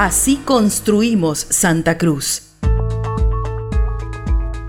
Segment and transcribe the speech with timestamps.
[0.00, 2.52] Así construimos Santa Cruz.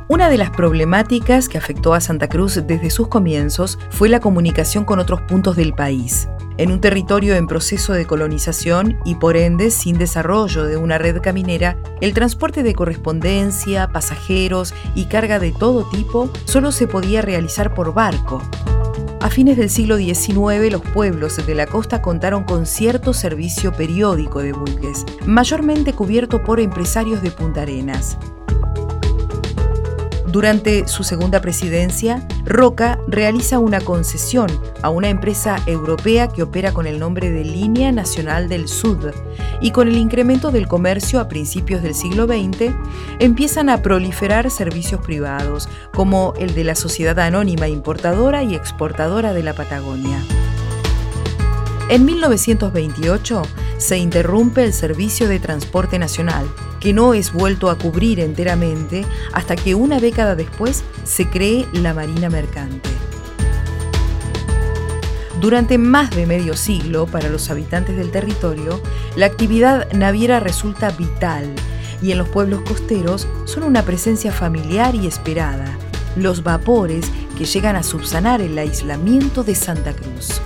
[0.08, 4.86] Una de las problemáticas que afectó a Santa Cruz desde sus comienzos fue la comunicación
[4.86, 6.28] con otros puntos del país.
[6.58, 11.22] En un territorio en proceso de colonización y por ende sin desarrollo de una red
[11.22, 17.76] caminera, el transporte de correspondencia, pasajeros y carga de todo tipo solo se podía realizar
[17.76, 18.42] por barco.
[19.22, 24.40] A fines del siglo XIX, los pueblos de la costa contaron con cierto servicio periódico
[24.42, 28.18] de buques, mayormente cubierto por empresarios de Punta Arenas.
[30.32, 34.48] Durante su segunda presidencia, Roca realiza una concesión
[34.84, 39.08] a una empresa europea que opera con el nombre de Línea Nacional del Sud
[39.60, 42.76] y con el incremento del comercio a principios del siglo XX
[43.18, 49.42] empiezan a proliferar servicios privados como el de la Sociedad Anónima Importadora y Exportadora de
[49.42, 50.22] la Patagonia.
[51.90, 53.42] En 1928
[53.80, 56.46] se interrumpe el servicio de transporte nacional,
[56.80, 61.94] que no es vuelto a cubrir enteramente hasta que una década después se cree la
[61.94, 62.90] Marina Mercante.
[65.40, 68.82] Durante más de medio siglo, para los habitantes del territorio,
[69.16, 71.50] la actividad naviera resulta vital
[72.02, 75.78] y en los pueblos costeros son una presencia familiar y esperada,
[76.18, 80.42] los vapores que llegan a subsanar el aislamiento de Santa Cruz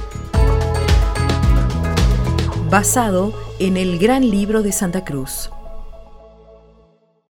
[2.73, 5.51] basado en el Gran Libro de Santa Cruz.